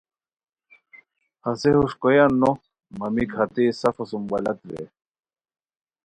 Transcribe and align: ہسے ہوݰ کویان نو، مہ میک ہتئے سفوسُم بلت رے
ہسے 1.45 1.71
ہوݰ 1.77 1.91
کویان 2.01 2.31
نو، 2.41 2.51
مہ 2.97 3.07
میک 3.13 3.31
ہتئے 3.37 3.65
سفوسُم 3.79 4.23
بلت 4.29 4.59
رے 4.69 4.81